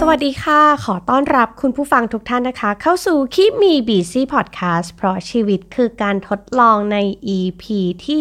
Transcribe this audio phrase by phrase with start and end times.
[0.00, 6.98] สวัสดีค่ะ ขอต้อนรับคุณผู้ฟังทุกท่านนะคะ เข้าสู่คิมีบีซีพอดแคสต์เพราะชีวิตคือการทดลองใน
[7.36, 7.64] EP
[8.04, 8.20] ที่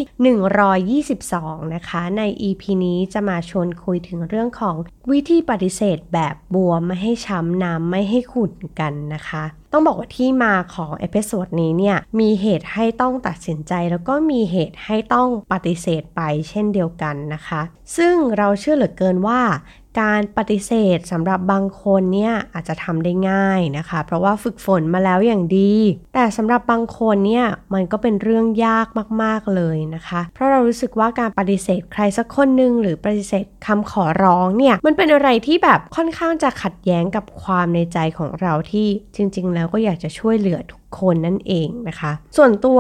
[1.24, 4.76] 122 นะคะ ใน EP นี้จะมาชวนคุยถึงเรื่องของ
[5.12, 9.44] วิธีปฏิเสธแบบบัวไม่ให้ช้ำน้ำไม่ให้ขุ่นกันนะคะ
[9.78, 17.62] ต้องบอกว่าที่มาของ episode นี้เนี่ยมีเหตุให้ต้องตัดสินใจ แล้วก็มีเหตุให้ต้องปฏิเสธไปเช่นเดียวกันนะคะ
[17.98, 19.42] ซึ่งเราเชื่อเหลือเกินว่า
[20.02, 25.74] การปฏิเสธสำหรับบางคนเนี่ยอาจจะทำได้ง่ายนะคะ เพราะว่าฝึกฝนมาแล้วอย่างดี
[26.14, 28.88] แต่สำหรับบางคนเนี่ยมันก็เป็นเรื่องยาก
[29.24, 42.80] มากๆเลยนะคะ เพราะเรารู้สึกว่าการปฏิเสธใครสักคนหนึ่งหรือปฏิเสธคำขอร้องเนี่ยมันเป็นอะไรที่แบบค่อนข้างจะขัดแย้งกับความในใจของเราที่จริง ๆ แล้วก็อยากจะช่วยเหลือทุกคนนั่นเองนะคะ ส่วนตัว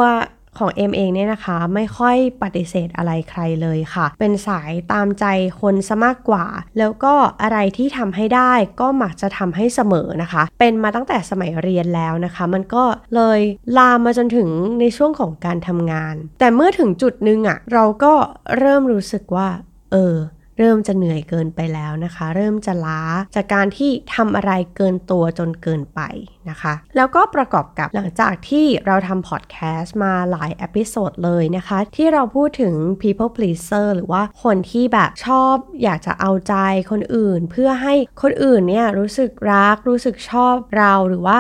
[0.57, 5.26] ของเอ็มเองเนี่ยนะคะไม่ค่อยปฏิเสธอะไรใครเลยค่ะ เป็นสายตามใจ
[5.62, 6.46] คนซะมากกว่า
[6.79, 12.84] แล้วก็อะไรที่ทำให้ได้ก็มักจะทำให้เสมอนะคะ เป็นมาตั้งแต่สมัยเรียนแล้วนะคะ มันก็
[13.15, 13.40] เลย
[13.77, 18.13] ลามมาจนถึงในช่วงของการทำงาน แต่เมื่อถึงจุดนึงอะ่ะเราก็
[18.57, 19.48] เริ่มรู้สึกว่า
[19.91, 20.15] เออ
[20.57, 23.01] เริ่มจะเหนื่อยเกินไปแล้วนะคะ เริ่มจะล้า
[23.35, 26.01] จากการที่ทำอะไรเกินตัวจนเกินไป
[26.49, 36.55] นะคะ แล้วก็ประกอบกับหลังจากที่เราทำพอดแคสต์มาหลาย episode เลยนะคะ ที่เราพูดถึง people pleaser หรือว่าคนที่แบบชอบอยากจะเอาใจ
[36.91, 41.40] คนอื่น เพื่อให้คนอื่นเนี่ยรู้สึกรัก รู้สึกชอบเราหรือว่า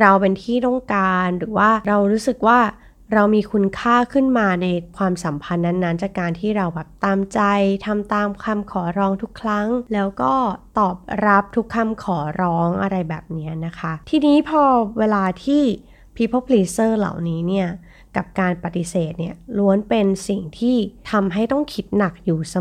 [0.00, 2.60] เราเป็นที่ต้องการหรือว่าเรารู้สึกว่า
[3.12, 7.40] เรามีคุณค่าขึ้นมาในความสัมพันธ์นั้นๆ จากการที่เราแบบตามใจ
[7.86, 10.34] ทำตามคำขอร้องทุกครั้ง แล้วก็
[10.78, 10.96] ตอบ
[11.26, 14.62] รับทุกคำขอร้องอะไรแบบนี้นะคะ ทีนี้พอ
[14.98, 15.62] เวลาที่
[16.16, 17.68] people pleaser เหล่านี้เนี่ย
[18.16, 20.76] กับการปฏิเสธเนี่ยล้วนเป็นสิ่งที่
[21.10, 22.56] ทำให้ต้องคิดหนักอยู่เส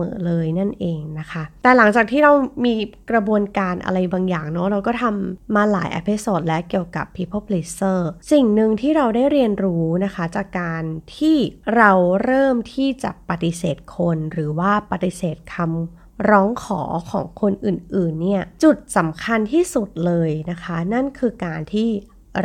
[0.00, 2.32] มอๆเลยนั่นเองนะคะ แต่หลังจากที่เรา
[2.64, 2.74] มี
[3.10, 8.00] กระบวนการอะไรบางอย่างเนาะเราก็ทำมาหลายอพิโซดและเกี่ยวกับ people pleaser
[8.32, 10.82] สิ่งหนึ่งที่เราได้เรียนรู้นะคะ จากการ
[11.16, 11.36] ที่
[11.76, 11.90] เรา
[12.24, 21.88] เริ่มที่จะปฏิเสธคน หรือว่าปฏิเสธคำร้องขอของคนอื่นๆเนี่ยจุดสำคัญที่สุดเลยนะคะ นั่นคือการที่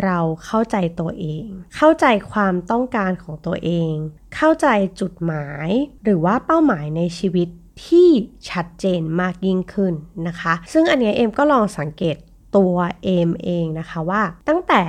[0.04, 1.46] เราเข้าใจตัวเอง
[1.76, 3.94] เข้าใจความต้องการของตัวเอง
[4.36, 4.68] เข้าใจ
[5.00, 5.70] จุดหมาย
[6.04, 7.48] หรือว่าเป้าหมายในชีวิต
[7.86, 8.10] ที่
[8.50, 9.94] ชัดเจนมากยิ่งขึ้น
[10.28, 12.16] นะคะ ซึ่งอันนี้เอมก็ลองสังเกต
[12.58, 14.84] ตัวเอมเองนะคะว่า ตั้งแต่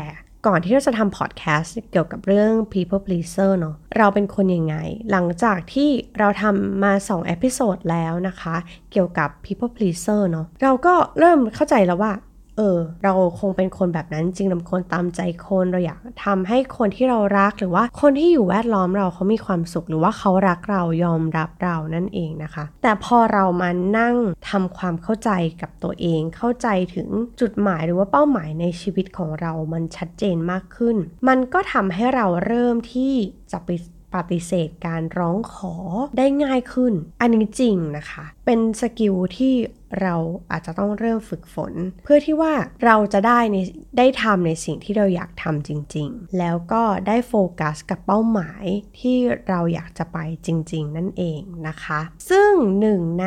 [0.47, 4.77] ก่อนที่เราจะทำพอดแคสต์เกี่ยวกับเรื่อง people pleaser เนาะเราเป็นคนยังไง
[5.11, 8.57] หลังจากที่เราทำมา2 episode แล้วนะคะ
[8.93, 12.13] เกี่ยวกับ people pleaser เนาะเราก็เริ่มเข้าใจแล้วว่า
[12.61, 24.17] เออเราคงเป็นคนแบบนั้นจริงเราคนตามใจคนเราอยากทำให้คนที่เรารักหรือว่าคนที่อยู่แวดล้อมเราเขามีความสุขหรือว่าเขารักเรายอมรับเรานั่นเองนะคะ แต่พอเรามานั่ง
[24.51, 27.09] ทำความเข้าใจกับตัวเอง เข้าใจถึง
[27.41, 30.97] จุดหมายหรือว่าเป้าหมายในชีวิตของเรามันชัดเจนมากขึ้น
[31.29, 33.15] มันก็ทำให้เราเริ่มที่
[33.53, 33.71] จะไป
[34.15, 35.75] ปฏิเสธการร้องขอ
[36.19, 39.55] ได้ง่ายขึ้น อันนี้จริงนะคะ เป็น skill ที่
[40.03, 40.17] เรา
[40.51, 41.73] อาจจะต้องเริ่มฝึกฝน
[42.05, 42.53] เพื่อที่ว่า
[42.85, 43.57] เราจะได้ใน
[43.99, 48.65] ได้ทำในสิ่งที่เราอยากทำจริง ๆ แล้วก็ได้โฟกัสกับเป้าหมาย
[49.01, 49.17] ที่
[49.49, 52.01] เราอยากจะไปจริง ๆ นั่นเองนะคะ
[52.31, 52.51] ซึ่ง
[52.81, 53.25] หนึ่งใ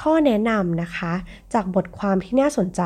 [0.00, 1.12] ข้อแนะนำนะคะ
[1.54, 2.82] จากบทความที่น่าสนใจ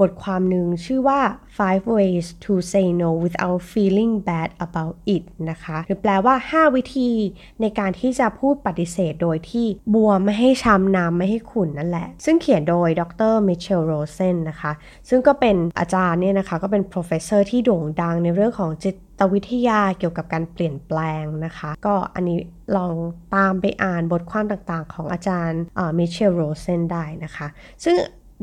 [0.00, 1.20] บทความหนึ่งชื่อว่า
[1.58, 7.10] five ways to say no without feeling bad about it นะคะ หรือแปลว่า 5 วิธี
[7.60, 14.72] ในการที่จะพูดปฏิเสธโดยที่บัวไม่ให้ช้ำน้ำไม่ให้ขุ่นนั่นแหละ ซึ่งเขียนโดยดรมิเชลโรเซนนะคะ
[15.08, 18.90] ซึ่งก็เป็นอาจารย์เนี่ยนะคะ ก็เป็น professor ที่โด่งดังในเรื่องของจิ
[19.20, 22.38] ตวิทยาเกี่ยวกับการเปลี่ยนแปลงนะคะ ก็อันนี้
[22.76, 22.94] ลอง
[23.34, 25.60] ตามไปอ่านบทความต่างๆ ของอาจารย์
[25.98, 27.46] มิเชลโรเซนได้นะคะ
[27.84, 27.96] ซึ่ง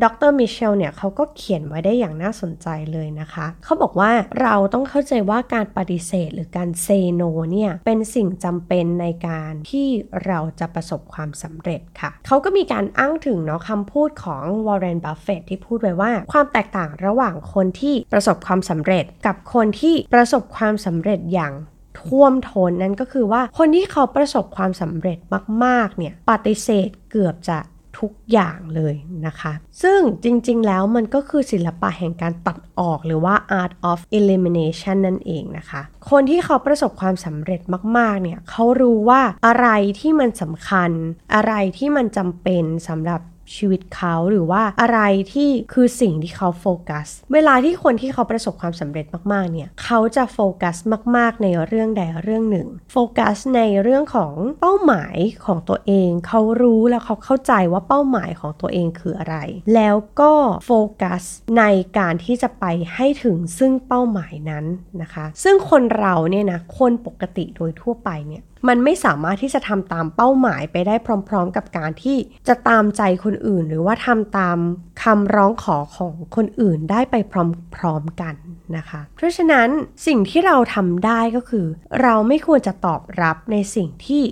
[0.03, 7.21] ดรมิเชลเนี่ยเขาก็เขียนไว้ได้อย่างน่าสนใจเลยนะคะ เขาบอกว่าเราต้องเข้าใจว่าการปฏิเสธหรือการ say no
[7.51, 9.87] เนี่ยเป็นสิ่งจำเป็นในการที่
[10.25, 21.53] เราจะประสบความสำเร็จค่ะ เขาก็มีการอ้างถึงเนาะคำพูดของวอร์เรนบัฟเฟตที่พูดไว้ว่า ความแตกต่างระหว่างคนที่ประสบความสำเร็จกับคนที่ประสบความสำเร็จอย่าง
[22.01, 25.17] ท่วมท้นนั่นก็คือว่าคนที่เขาประสบความสำเร็จ
[25.63, 27.59] มากๆเนี่ยปฏิเสธเกือบจะ
[27.99, 28.95] ทุกอย่างเลย
[29.25, 37.61] นะคะ ซึ่งจริงๆ แล้วมันก็คือศิลปะแห่งการตัดออกหรือว่า art of elimination นั่นเองนะคะ คนที่เขาประสบความสำเร็จ
[37.97, 39.67] มากๆ เนี่ยเขารู้ว่าอะไร
[39.99, 40.91] ที่มันสำคัญ
[41.35, 43.21] อะไรที่มันจำเป็นสำหรับ
[43.55, 44.99] ชีวิตเขาหรือว่าอะไร
[45.33, 50.75] ที่คือสิ่งที่เขาโฟกัส เวลาที่คนที่เขาประสบความสำเร็จมากๆ เนี่ย เขาจะโฟกัส
[51.15, 59.37] มาก ๆ ในเรื่องใดเรื่องหนึ่ง โฟกัสในเรื่องของเป้าหมายของตัวเอง เขารู้แล้วเขาเข้าใจว่าเป้าหมายของตัวเองคืออะไร
[59.75, 60.33] แล้วก็
[60.65, 60.71] โฟ
[61.01, 61.23] กัส
[61.57, 61.63] ใน
[61.97, 62.65] การที่จะไป
[62.95, 64.65] ให้ถึงซึ่งเป้าหมายนั้น
[65.01, 70.95] นะคะ ซึ่งคนเราเนี่ยนะ คนปกติโดยทั่วไปเนี่ยมันไม่สามารถที่จะทำตามเป้าหมายไปได้
[71.29, 72.17] พร้อม ๆ กับการที่
[72.47, 74.57] จะตามใจคนอื่น หรือว่าทำตาม
[75.03, 78.35] คำร้องขอของคนอื่นได้ไปพร้อมๆกัน
[78.77, 79.69] นะคะ เพราะฉะนั้น
[80.07, 81.65] สิ่งที่เราทำได้ก็คือ
[82.01, 84.23] เราไม่ควรจะตอบรับในสิ่งที่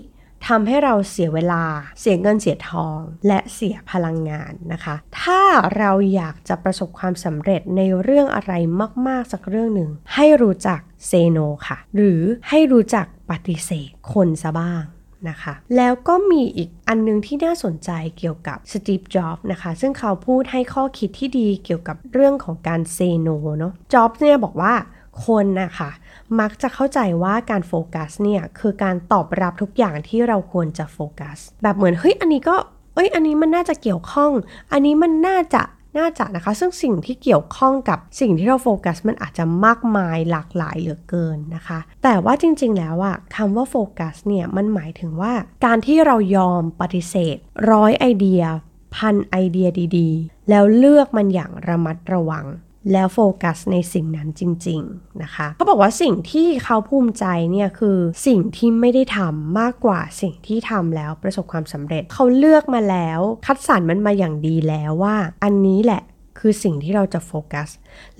[0.47, 1.63] ทำให้เราเสียเวลา
[1.99, 5.41] เสียเงินเสียทอง และเสียพลังงานนะคะ ถ้า
[5.77, 8.53] เราอยากจะประสบความสำเร็จในเรื่องอะไร
[9.07, 11.37] มาก ๆ สักเรื่องหนึ่ง ให้รู้จักเซโน
[11.67, 14.83] ค่ะ หรือให้รู้จักปฏิเสธคนซะบ้าง
[15.29, 23.27] นะคะแล้วก็มีอีกอันนึงที่น่าสนใจเกี่ยวกับสตีฟจ็อบส์นะคะ ซึ่งเขาพูดให้ข้อคิดที่ดีเกี่ยวกับเรื่องของการ say no
[23.57, 24.73] เนาะจ็อบส์เนี่ยบอกว่า
[25.25, 25.91] คนนะคะ
[26.39, 32.55] มักจะเข้าใจว่าการโฟกัสเนี่ยคือการตอบรับทุกอย่างที่เราควรจะโฟกัส แบบเหมือนเฮ้ยอันนี้ก็
[32.95, 34.31] เอ้ยอันนี้มันน่าจะเกี่ยวข้อง
[34.71, 35.63] อันนี้มันน่าจะ
[35.99, 45.33] น่าจะนะคะ ซึ่งสิ่งที่เกี่ยวข้องกับสิ่งที่เราโฟกัสมันอาจจะมากมายหลากหลายเหลือเกินนะคะ แต่ว่าจริงๆแล้วอะคำว่าโฟกัสเนี่ยมันหมายถึงว่า
[45.65, 47.37] การที่เรายอมปฏิเสธ
[47.71, 48.43] ร้อยไอเดีย
[48.95, 52.45] พันไอเดียดีๆ แล้วเลือกมันอย่างระมัดระวัง
[52.91, 57.97] แล้วโฟกัสในสิ่งนั้นจริง ๆ นะคะ เขาบอกว่าสิ่งที่เขาภูมิใจเนี่ยคือ
[58.27, 66.03] สิ่งที่ไม่ได้ทำมากกว่าสิ่งที่ทำแล้วประสบความสำเร็จ เขาเลือกมาแล้วคัดสรรมันมาอย่างดีแล้วว่า อันนี้แหละ
[66.39, 67.69] คือสิ่งที่เราจะโฟกัส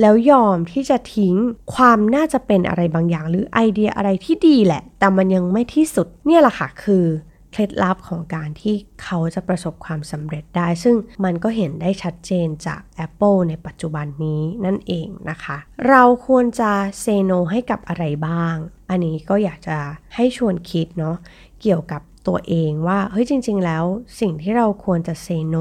[0.02, 1.36] แล้วยอมที่จะทิ้ง
[1.76, 7.06] ความน่าจะเป็นอะไรบางอย่าง หรือไอเดียอะไรที่ดีแหละ แต่มันยังไม่ที่สุดเนี่ยแหละค่ะคือ
[7.56, 15.58] เคล็ดลับของการที่เขาจะประสบความสำเร็จได้ ซึ่งมันก็เห็นได้ชัดเจนจาก Apple ในปัจจุบันนี้นั่นเองนะคะ
[15.90, 18.56] เราควรจะเซโนให้กับอะไรบ้าง
[18.90, 19.78] อันนี้ก็อยากจะ
[20.16, 21.16] ให้ชวนคิดเนาะ
[21.62, 23.84] เกี่ยวกับ ตัวเองว่าเฮ้ยจริง ๆ แล้ว
[24.20, 25.56] สิ่งที่เราควรจะเซโน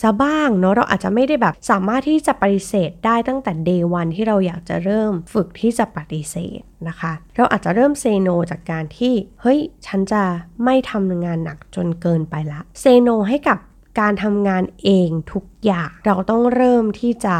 [0.00, 10.22] ซะบ้างเนาะเราอาจจะไม่ได้แบบสามารถที่จะปฏิเสธได้ตั้งแต่เดย์วันที่เราอยากจะเริ่มฝึกที่จะปฏิเสธนะคะ เราอาจจะเริ่มเซโนจากการที่เฮ้ยฉันจะ
[10.64, 13.58] ไม่ทำงานหนักจนเกินไปละเซโนให้กับ
[14.00, 17.36] การทำงานเองทุกอย่าง เราต้องเริ่มที่จะ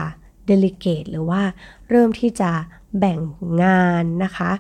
[0.47, 1.43] เดลิเกตหรือว่า
[1.91, 2.51] เริ่มที่จะ
[2.99, 3.21] แบ่ง
[3.63, 4.51] งานนะคะ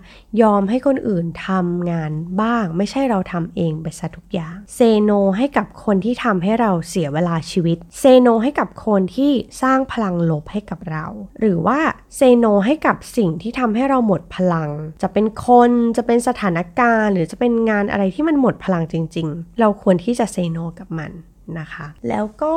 [0.42, 11.06] ยอมให้คนอื่นทำงานบ้าง ไม่ใช่เราทำเองไปซะทุกอย่างเซโนให้กับคนที่ทำให้เราเสียเวลาชีวิตเซโนให้กับคนที่สร้างพลังลบให้กับเรา
[11.40, 11.80] หรือว่า
[12.16, 14.70] เซโนให้กับสิ่งที่ทำให้เราหมดพลัง
[15.02, 21.12] จะเป็นคนจะเป็นสถานการณ์ หรือจะเป็นงานอะไรที่มันหมดพลังจริง ๆ เราควรที่จะเซโนกับมัน
[21.58, 22.54] นะคะ แล้วก็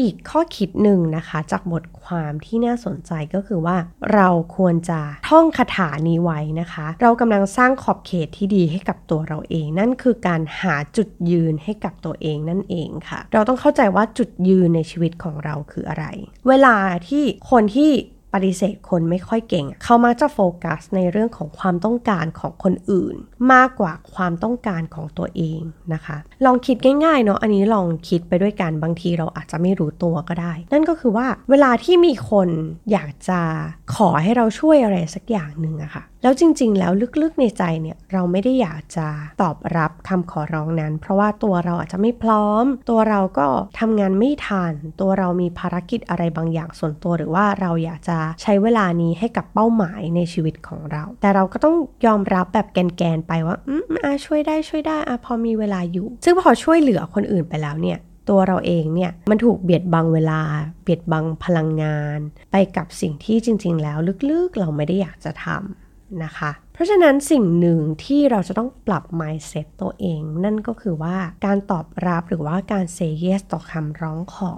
[0.00, 3.76] อีกข้อคิดหนึ่งนะคะ จากบทความที่น่าสนใจก็คือว่า
[4.14, 16.04] เราควรจะท่องคาถานี้ไว้นะคะ เรากำลังสร้างขอบเขตที่ดีให้กับตัวเราเอง นั่นคือการหาจุดยืนให้กับตัวเองนั่นเองค่ะ เราต้องเข้าใจว่าจุดยืนในชีวิตของเราคืออะไร
[16.48, 16.76] เวลา
[17.08, 17.90] ที่คนที่
[18.34, 23.16] ปฏิเสธคนไม่ค่อยเก่ง เขามักจะโฟกัสในเรื่องของความต้องการของคนอื่น
[23.52, 25.60] มากกว่าความต้องการของตัวเอง
[25.94, 32.48] นะคะ ลองคิดง่ายๆเนาะอันนี้ลองคิดไปด้วยกันบางทีเราอาจจะไม่รู้ตัวก็ได้ นั่นก็คือว่าเวลาที่มีคน
[32.92, 33.40] อยากจะ
[33.94, 39.06] ขอให้เราช่วยอะไรสักอย่างหนึ่งอะค่ะ แล้วจริง ๆ แล้วลึกๆในใจเนี่ยเราไม่ได้อยากจะ
[39.42, 43.48] ตอบรับคำขอร้องนั้น เพราะว่าตัวเราอาจจะไม่พร้อม ตัวเราก็
[43.80, 57.98] ทำงานไม่ทันตัวเรามีภารกิจอะไรบางอย่างส่วนตัว หรือว่าเราอยากจะใช้เวลานี้ให้กับเป้าหมายในชีวิตของเรา แต่เราก็ต้องยอมรับแบบแกนๆไปว่าอืมอะช่วยได้ช่วยได้อะพอมีเวลาอยู่ ซึ่งพอช่วยเหลือคนอื่นไปแล้วเนี่ย
[58.28, 60.40] ตัวเราเองเนี่ยมันถูกเบียดบังเวลา
[60.82, 62.18] เบียดบังพลังงาน
[62.52, 63.98] ไปกับสิ่งที่จริง ๆ แล้ว
[64.30, 65.89] ลึกๆ เราไม่ได้อยากจะทำ
[66.24, 74.52] นะคะ เพราะฉะนั้นสิ่งหนึ่งที่เราจะต้องปรับ mindset ตัวเอง นั่นก็คือว่าการตอบรับหรือว่าการ say yes ต่อคำร้องขอ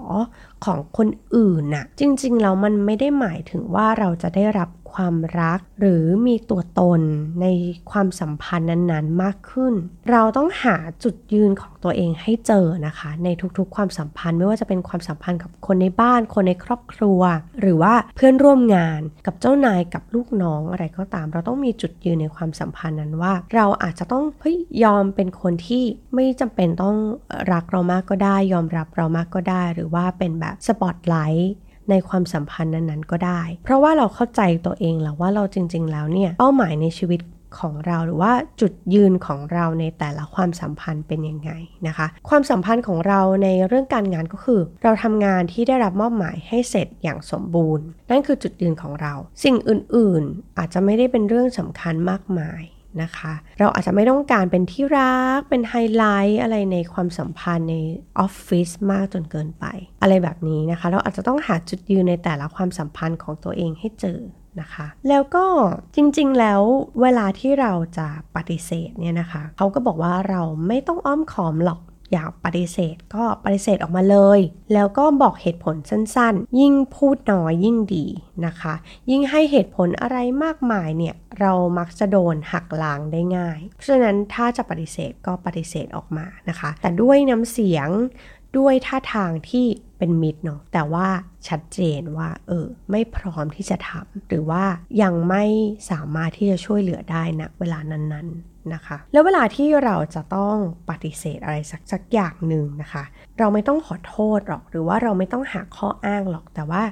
[0.64, 7.00] ของคนอื่นน่ะจริงๆแล้วมันไม่ได้หมายถึงว่าเราจะได้รับ ความรัก หรือมีตัวตน
[7.40, 7.46] ใน
[7.90, 9.74] ความสัมพันธ์นั้นๆมากขึ้น
[10.10, 17.20] เราต้องหาจุดยืนของตัวเองให้เจอนะคะ ในทุกๆ ความสัมพันธ์ไม่ว่าจะเป็นความสัมพันธ์กับคนในบ้าน คนในครอบครัว
[17.60, 25.84] หรือว่าเพื่อนร่วมงานกับเจ้านายกับลูกน้องอะไรก็ตาม เราต้องมีจุดยืนในความสัมพันธ์นั้นว่า เราอาจจะต้องเฮ้ยยอมเป็นคนที่
[26.14, 26.96] ไม่จำเป็นต้อง
[27.52, 31.54] รักเรามากก็ได้ ยอมรับเรามากก็ได้ หรือว่าเป็นแบบสปอตไลท์
[31.90, 37.20] ในความสัมพันธ์นั้นๆ ก็ได้ เพราะว่าเราเข้าใจตัวเองแล้วว่าเราจริง ๆ แล้วเนี่ยเป้าหมายในชีวิต
[37.60, 41.50] ของเราหรือว่าจุดยืนของเราในแต่ละความสัมพันธ์เป็นยังไง
[41.86, 52.62] นะคะ ความสัมพันธ์ของเราในเรื่องการงานก็คือ เราทำงานที่ได้รับมอบหมายให้เสร็จอย่างสมบูรณ์ นั่นคือจุดยืนของเรา สิ่งอื่นๆ อาจจะไม่ได้เป็นเรื่องสำคัญมากมาย
[53.02, 57.76] นะคะ เราอาจจะไม่ต้องการเป็นที่รัก เป็นไฮไลท์อะไรในความสัมพันธ์ใน
[58.18, 59.64] ออฟฟิศมากจนเกินไป
[60.02, 64.18] อะไรแบบนี้นะคะ เราอาจจะต้องหาจุดยืนในแต่ละความสัมพันธ์ของตัวเองให้เจอ
[64.60, 65.44] นะคะ แล้วก็
[65.96, 66.62] จริงๆแล้ว
[67.02, 71.80] เวลาที่เราจะปฏิเสธเนี่ยนะคะเขาก็บอกว่าเราไม่ต้องอ้อมขอมหรอก
[72.12, 74.40] อยากปฏิเสธก็ปฏิเสธออกมาเลย
[74.72, 78.06] แล้วก็บอกเหตุผลสั้นๆ ยิ่งพูดน้อยยิ่งดี
[78.46, 78.74] นะคะ
[79.10, 87.88] ยิ่งให้เหตุผลอะไรมากมายเนี่ยเรามักจะโดนหักล้างได้ง่าย เพราะฉะนั้นถ้าจะปฏิเสธก็ปฏิเสธออกมานะคะ แต่ด้วยน้ำเสียง
[88.58, 89.66] ด้วยท่าทางที่
[89.98, 91.08] เป็นมิตรเนาะแต่ว่า
[91.48, 94.64] ชัดเจนว่า เออ ไม่พร้อมที่จะทำหรือว่า
[95.02, 95.44] ยังไม่
[95.90, 100.56] สามารถที่จะช่วยเหลือได้นะเวลานั้นๆนะคะ แล้วเวลาที่เราจะต้อง
[100.90, 103.04] ปฏิเสธอะไรสักสักอย่างหนึ่งนะคะ
[103.38, 106.82] เราไม่ต้องขอโทษหรอก หรือว่าเราไม่ต้องหาข้ออ้างหรอก แต่ว่า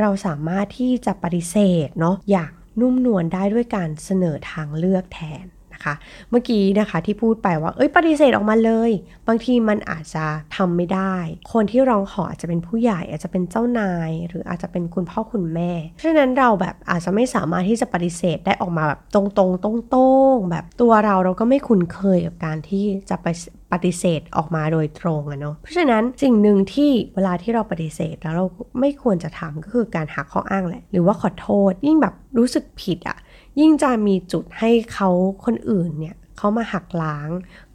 [0.00, 5.44] เราสามารถที่จะปฏิเสธเนาะอย่างนุ่มนวลได้ด้วยการเสนอทางเลือกแทน
[5.84, 5.94] คะ
[6.30, 8.90] เมื่อกี้นะคะที่พูดไปว่า เอ้ยปฏิเสธออกมาเลย
[9.28, 10.24] บางทีมันอาจจะ
[10.56, 11.14] ทำไม่ได้
[11.52, 23.28] คนที่ร้องขออาจจะเป็นผู้ใหญ่ อาจจะเป็นเจ้านาย หรืออาจจะเป็นคุณพ่อคุณแม่ เพราะฉะนั้นเราแบบอาจจะไม่สามารถที่จะปฏิเสธได้ออกมาแบบตรงๆตรงๆแบบตัวเราเราก็ไม่คุ้นเคยกับการที่จะไป
[23.72, 28.46] ปฏิเสธออกมาโดยตรงอะเนาะ เพราะฉะนั้นสิ่งหนึ่งที่เวลาที่เราปฏิเสธแล้วเรา
[28.80, 33.18] ไม่ควรจะทำก็คือการหาข้ออ้างแหละ หรือว่าขอโทษยิ่งแบบรู้สึกผิดอะ
[33.60, 35.08] ยิ่งจะมีจุดให้เขา
[35.44, 37.28] คนอื่นเนี่ยเขามาหักล้าง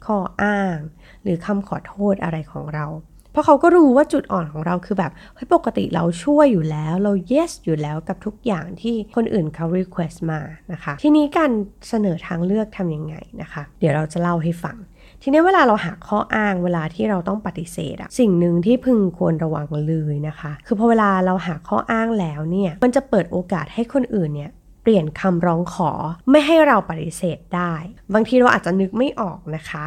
[0.04, 0.76] ข้ออ้าง
[1.22, 2.86] หรือคำขอโทษอะไรของเรา
[3.32, 10.40] เพราะเขาก็รู้ว่าจุดอ่อนของเราคือแบบเฮ้ยปกติเราช่วยอยู่แล้วเรา yes อยู่แล้วกับทุกอย่างที่คนอื่นเขา request มา
[10.72, 11.50] นะคะ ทีนี้การ
[11.88, 14.76] เสนอทางเลือกทำยังไงนะคะ เดี๋ยวเราจะเล่าให้ฟัง
[15.22, 24.50] ทีนี้เวลาเราหาข้ออ้างเวลาที่เราต้องปฏิเสธอะสิ่งหนึ่งที่พึงควรระวังเลยนะคะ คือพอเวลาเราหาข้ออ้างแล้วเนี่ยมันจะเปิดโอกาสให้คนอื่นเนี่ย
[24.88, 25.90] ปลี่ยนคำร้องขอ
[26.30, 27.74] ไม่ให้เราปฏิเสธได้
[28.14, 29.84] บางทีเราอาจจะนึกไม่ออกนะคะ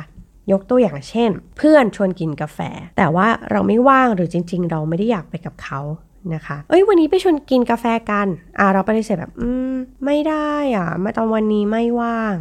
[0.51, 2.59] ยกตัวอย่างเช่น เพื่อนชวนกินกาแฟ
[2.97, 5.79] แต่ว่าเราไม่ว่างหรือจริง ๆ เราไม่ได้อยากไปกับเขา
[6.33, 8.27] นะคะ เอ้ยวันนี้ไปชวนกินกาแฟกัน
[8.59, 9.73] อ่าเราปฏิเสธแบบ อืม
[10.05, 12.35] ไม่ได้อะมาตอนวันนี้ไม่ว่าง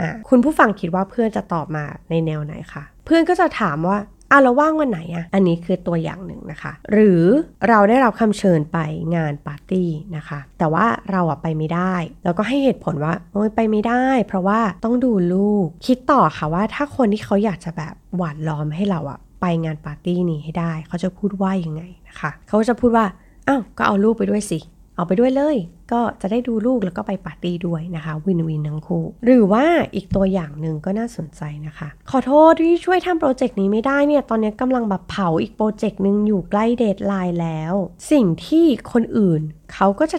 [0.00, 3.98] อ่าคุณผู้ฟังคิดว่าเพื่อนจะตอบมาในแนวไหนคะเพื่อนก็จะถามว่า
[4.30, 7.22] อะเราว่างวันไหนอะอันนี้คือตัวอย่างหนึ่งนะคะ หรือ
[7.68, 8.78] เราได้รับคำเชิญไป
[9.16, 11.94] งานปาร์ตี้นะคะ แต่ว่าเราอะไปไม่ได้
[12.24, 23.06] แล้วก็ให้เหตุผลว่าโอ้ยไปไม่ได้ เพราะว่าต้องดูลูก คิดต่อค่ะว่าถ้าคนที่เขาอยากจะแบบหวานล้อมให้เราอะไปงานปาร์ตี้นี้ให้ได้ เขาจะพูดว่ายังไงนะคะ เขาจะพูดว่า
[23.48, 24.58] อ้าวก็เอาลูกไปด้วยสิ
[25.00, 25.56] เอาไปด้วยเลย
[25.92, 29.64] ก็จะได้ดูลูกแล้วก็ไปปาร์ตี้ด้วยนะคะ win-win ทั้งคู่ หรือว่า
[29.94, 37.74] อีกตัวอย่างหนึ่งก็น่าสนใจนะคะ ขอโทษที่ช่วยทำโปรเจกต์นี้ไม่ได้เนี่ยตอนนี้กำลังแบบเผาอีกโปรเจกต์หนึ่งอยู่ใกล้ deadline แล้ว
[38.12, 39.40] สิ่งที่คนอื่น
[39.72, 40.18] เขาก็จะ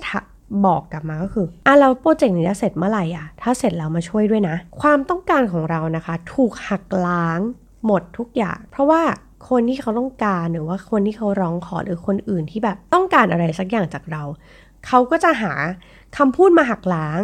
[0.66, 7.40] บอกกลับมาก็คืออะแล้วโปรเจกต์นี้จะเสร็จเมื่อไหร่อะ ถ้าเสร็จแล้วมาช่วยด้วยนะ ความต้องการของเรานะคะ ถูกหักล้าง
[7.86, 9.02] หมดทุกอย่าง เพราะว่า
[9.50, 14.24] คนที่เขาต้องการหรือว่าคนที่เขาร้องขอหรือคนอื่นที่แบบต้องการอะไรสักอย่างจากเรา
[14.88, 15.54] เขาก็จะหา
[16.18, 17.20] คำพูดมาหักล้าง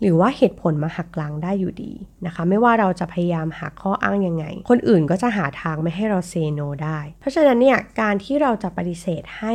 [0.00, 1.92] หรือว่าเหตุผลมาหักล้างได้อยู่ดี
[2.26, 9.54] นะคะ ไม่ว่าเราจะพยายามหาข้ออ้างยังไง คนอื่นก็จะหาทางไม่ให้เราเซโนได้ เพราะฉะนั้นเนี่ยการที่เราจะปฏิเสธให้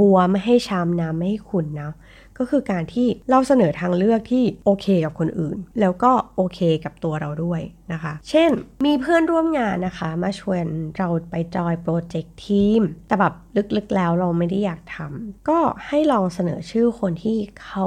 [0.00, 1.92] บัวไม่ให้ชามน้ำไม่ให้ขุนนะ
[2.38, 7.60] ก็คือการที่เราเสนอทางเลือกที่โอเคกับคนอื่น แล้วก็โอเคกับตัวเราด้วย
[7.92, 8.50] นะคะ เช่น
[8.84, 10.64] มีเพื่อนร่วมงานนะคะ มาชวน
[10.98, 13.34] เราไปจอยโปรเจกต์ทีม แต่แบบ
[13.76, 17.86] ลึกๆแล้วเราไม่ได้อยากทำก็ให้ลองเสนอชื่อคนที่เขา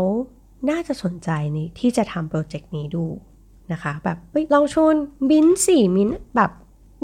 [0.70, 3.06] น่าจะสนใจนี่ที่จะทำโปรเจกต์นี้ดู
[3.72, 4.18] นะคะ แบบ
[4.54, 4.96] ลองชวน
[5.30, 6.52] บินสี่มินแบบ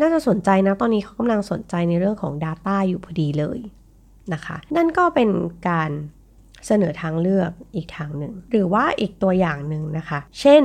[0.02, 3.60] น่าจะสนใจนะ ตอนนี้เขากำลังสนใจในเรื่องของ Data อยู่พอดีเลย
[4.34, 5.30] นะคะ นั่นก็เป็น
[5.70, 5.92] การ
[6.68, 10.64] เสนอทางเลือกอีกทางหนึ่ง หรือว่าอีกตัวอย่างหนึ่งนะคะ เช่น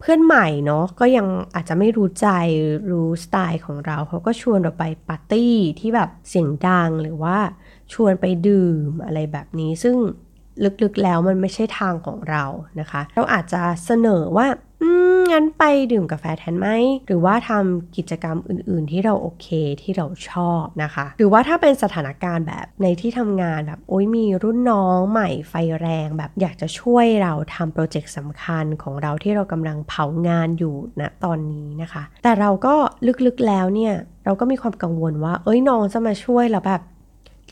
[0.00, 2.28] เพื่อนใหม่เนาะก็ยังอาจจะไม่รู้ใจ
[2.90, 7.36] รู้สไตล์ของเราเขาก็ชวนเราไปปาร์ตี้ที่แบบเสียงดังหรือว่า
[7.92, 9.96] ชวนไปดื่มอะไรแบบนี้ ซึ่ง
[10.82, 12.44] ลึกๆแล้วมันไม่ใช่ทางของเรา
[12.80, 14.46] นะคะ เราอาจจะเสนอว่า
[15.32, 16.68] งั้นไปดื่มกาแฟแทนไหม
[17.06, 19.46] หรือว่าทำกิจกรรมอื่น ๆ ที่เราโอเค
[19.82, 32.74] ที่เราชอบนะคะ หรือว่าถ้าเป็นสถานการณ์แบบในที่ทำงานแบบโอ้ยมีรุ่นน้องใหม่ไฟแรงแบบอยากจะช่วยเราทำโปรเจกต์สำคัญของเราที่เรากำลังเผางานอยู่ณนะตอนนี้นะคะ แต่เราก็
[33.26, 36.82] ลึกๆแล้วเนี่ยเราก็มีความกังวลว่า เอ้ยน้องจะมาช่วยเราแบบ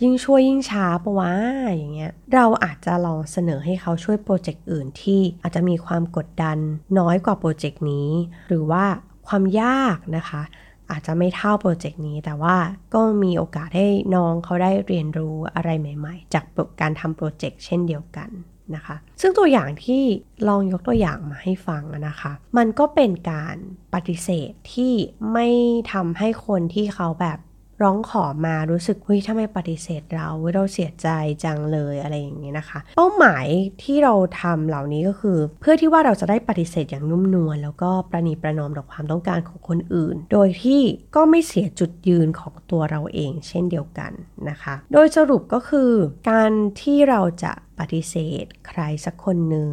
[0.03, 1.33] ยิ่งช่วยยิ่งช้าปะวะ
[1.73, 6.59] อย่างเงี้ยเราอาจจะลองเสนอให้เขาช่วยโปรเจกต์อื่นที่อาจจะมีความกดดัน
[6.99, 8.11] น้อยกว่าโปรเจกต์นี้
[8.49, 8.85] หรือว่า
[9.29, 10.43] ความยากนะคะ
[10.91, 12.57] อาจจะไม่เท่าโปรเจกต์นี้ แต่ว่า
[12.95, 16.45] ก็มีโอกาสให้น้องเขาได้เรียนรู้อะไรใหม่ ๆ จาก
[16.81, 18.31] การทำโปรเจกต์เช่นเดียวกัน
[18.75, 20.03] นะคะ ซึ่งตัวอย่างที่
[20.49, 23.57] ลองยกตัวอย่างมาให้ฟังนะคะ มันก็เป็นการ
[23.95, 24.93] ปฏิเสธที่
[25.33, 25.49] ไม่
[25.93, 27.39] ทำให้คนที่เขาแบบ
[27.83, 31.09] ร้องขอมารู้สึกเฮ้ยทำไมปฏิเสธเราเราเสียใจ
[31.45, 33.47] จังเลยอะไรอย่างนี้นะคะ เป้าหมาย
[33.83, 40.83] ที่เราทำเหล่านี้ก็คือ เพื่อที่ว่าเราจะได้ปฏิเสธอย่างนุ่มนวลแล้วก็ประนีประนอมต่อความต้องการของคนอื่น โดยที่
[41.17, 44.13] ก็ไม่เสียจุดยืนของตัวเราเอง เช่นเดียวกัน
[44.49, 45.91] นะคะ โดยสรุปก็คือ
[46.31, 49.71] การที่เราจะปฏิเสธใครสักคนหนึ่ง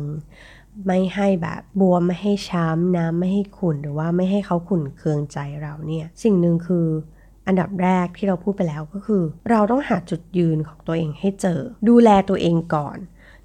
[0.87, 6.87] ไม่ให้แบบบวมไม่ให้ช้ำน้ำไม่ให้ขุ่นหรือว่าไม่ให้เขาขุ่นเคืองใจเราเนี่ย สิ่งหนึ่งคือ
[7.48, 12.98] อันดับแรกที่เราพูดไปแล้วก็คือ เราต้องหาจุดยืนของตัวเองให้เจอ ดูแลตัวเองก่อน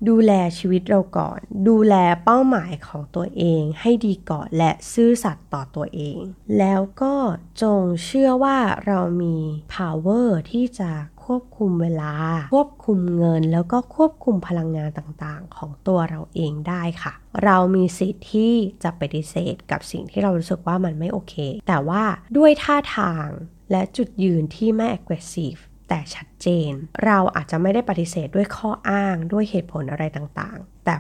[0.09, 1.95] ดูแลชีวิตเราก่อน ดูแล
[2.25, 6.21] เป้าหมายของตัวเองให้ดีก่อนและซื่อสัตย์ต่อตัวเอง
[6.59, 7.15] แล้วก็
[7.63, 9.37] จงเชื่อว่าเรามี
[9.75, 10.91] power ที่จะ
[11.25, 12.15] ควบคุมเวลา
[12.55, 17.13] ควบคุมเงิน แล้วก็ควบคุมพลังงานต่างๆ ของตัวเราเองได้ค่ะ
[17.45, 21.35] เรามีสิทธิ์ที่จะปฏิเสธกับสิ่งที่เรารู้สึกว่ามันไม่โอเค
[21.69, 22.03] แต่ว่า
[22.37, 23.27] ด้วยท่าทาง
[23.73, 26.73] และจุดยืนที่ไม่ aggressive แต่ชัดเจน
[27.05, 30.95] เราอาจจะไม่ได้ปฏิเสธด้วยข้ออ้างด้วยเหตุผลอะไรต่างๆ แต่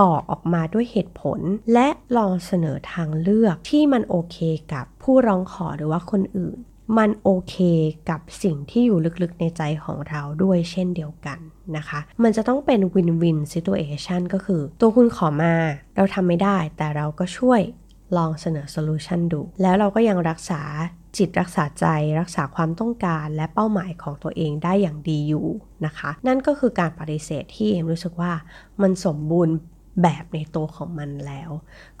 [0.00, 1.40] บอกออกมาด้วยเหตุผล
[1.74, 4.36] และลองเสนอทางเลือกที่มันโอเค
[4.72, 6.56] กับผู้ร้องขอหรือว่าคนอื่น
[6.98, 7.56] มันโอเค
[8.10, 11.38] กับสิ่งที่อยู่ลึกๆในใจของเราด้วยเช่นเดียวกัน
[11.76, 15.54] นะคะ มันจะต้องเป็น win-win situation ก็คือ ตัวคุณขอมา
[15.96, 17.60] เราทำไม่ได้แต่เราก็ช่วย
[18.16, 20.62] ลองเสนอ solution ดู แล้วเราก็ยังรักษา
[21.18, 21.86] จิตรักษาใจ
[22.20, 25.46] รักษาความต้องการและเป้าหมายของตัวเองได้อย่างดีอยู่
[25.86, 28.32] นะคะ นั่นก็คือการปฏิเสธที่เอ็มรู้สึกว่า
[28.82, 29.56] มันสมบูรณ์
[30.02, 31.50] แบบในตัวของมันแล้ว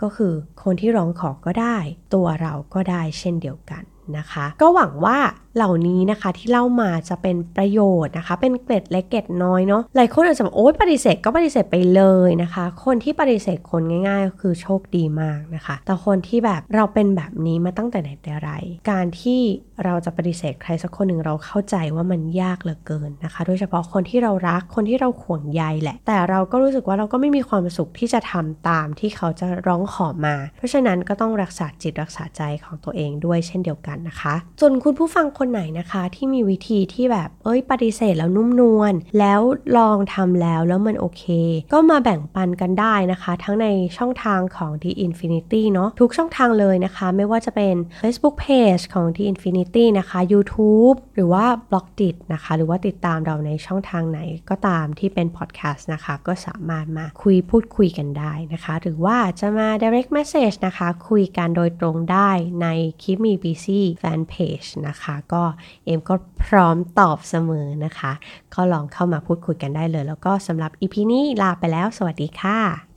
[0.02, 0.32] ก็คือ
[0.62, 1.76] คนที่ร้องขอก็ได้
[2.14, 3.82] ตัวเราก็ได้เช่นเดียวกัน
[4.18, 5.18] นะคะ ก็หวังว่า
[5.56, 18.50] เหล่านี้นะคะที่เล่ามาจะเป็นประโยชน์นะคะ เป็นเกร็ดเล็กเกร็ดน้อยเนาะหลายคนอาจจะบอกโอ๊ยปฏิเสธก็ปฏิเสธไปเลยนะคะ คนที่ปฏิเสธคนง่ายๆก็คือโชคดีมากนะคะ แต่คนที่แบบเราเป็นแบบนี้มาตั้งแต่ไหนแต่ไร
[18.90, 19.40] การที่
[19.84, 39.40] เราจะปฏิเสธใครสักคนหนึ่งเราเข้าใจว่ามันยากเหลือเกินนะคะ โดยเฉพาะคนที่เรารักคนที่เราห่วงใยแหละ แต่เราก็รู้สึกว่าเราก็ไม่มีความสุขที่จะทำตามที่เขาจะร้องขอมา เพราะฉะนั้นก็ต้องรักษาจิตรักษาใจของตัวเองด้วยเช่นเดียวกันนะคะส่วนคุณผู้ฟังคนไหนนะคะที่มีวิธีที่แบบเอ้ยปฏิเสธแล้วนุ่มนวลแล้ว
[39.78, 41.24] ลองทำแล้วแล้วมันโอเค
[41.72, 51.72] ก็มาแบ่งปันกันได้นะคะ ทั้งในช่องทางของ The Infinity เนาะทุกช่องทางเลยนะคะ ไม่ว่าจะเป็น Facebook Page ของ The Infinity นะคะ YouTube หรือว่า b
[51.74, 60.88] l o g d i t นะคะ หรือว่าติดตามเราในช่องทางไหนก็ตามที่เป็น podcast นะคะ ก็สามารถมาคุยพูดคุยกันได้นะคะ หรือว่าจะมา direct message นะคะ
[61.08, 62.30] คุยกันโดยตรงได้
[62.62, 62.66] ใน
[63.02, 63.32] คิมี
[63.98, 65.42] แฟนเพจนะคะ ก็
[65.84, 68.12] เอ็มก็พร้อมตอบเสมอนะคะ
[68.54, 72.87] ก็ลองเข้ามาพูดคุยกันได้เลย แล้วก็สำหรับอีพีนี้ลาไปแล้ว สวัสดีค่ะ